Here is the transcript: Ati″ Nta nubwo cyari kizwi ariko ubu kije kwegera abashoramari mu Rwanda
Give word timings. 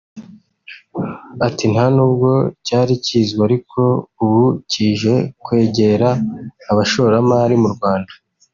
Ati″ 1.47 1.65
Nta 1.73 1.85
nubwo 1.95 2.31
cyari 2.67 2.93
kizwi 3.05 3.39
ariko 3.47 3.79
ubu 4.23 4.43
kije 4.71 5.13
kwegera 5.43 6.09
abashoramari 6.71 7.55
mu 7.63 7.69
Rwanda 7.75 8.13